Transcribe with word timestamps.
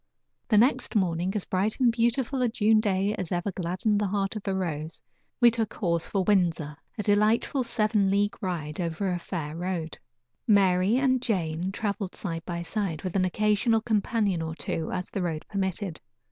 The 0.47 0.57
next 0.57 0.95
morning 0.95 1.33
as 1.35 1.45
bright 1.45 1.79
and 1.79 1.91
beautiful 1.91 2.41
a 2.41 2.49
June 2.49 2.79
day 2.79 3.13
as 3.19 3.31
ever 3.31 3.51
gladdened 3.51 4.01
the 4.01 4.07
heart 4.07 4.35
of 4.35 4.47
a 4.47 4.55
rose 4.55 4.99
we 5.39 5.51
took 5.51 5.75
horse 5.75 6.07
for 6.07 6.23
Windsor; 6.23 6.75
a 6.97 7.03
delightful 7.03 7.63
seven 7.63 8.09
league 8.09 8.35
ride 8.41 8.79
over 8.81 9.11
a 9.11 9.19
fair 9.19 9.55
road. 9.55 9.99
Mary 10.47 10.97
and 10.97 11.21
Jane 11.21 11.71
traveled 11.71 12.15
side 12.15 12.43
by 12.47 12.63
side, 12.63 13.03
with 13.03 13.15
an 13.15 13.25
occasional 13.25 13.79
companion 13.81 14.41
or 14.41 14.55
two, 14.55 14.89
as 14.91 15.11
the 15.11 15.21
road 15.21 15.45
permitted. 15.47 16.01